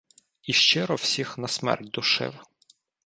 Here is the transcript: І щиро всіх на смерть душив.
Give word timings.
І 0.43 0.53
щиро 0.53 0.95
всіх 0.95 1.37
на 1.37 1.47
смерть 1.47 1.89
душив. 1.91 2.39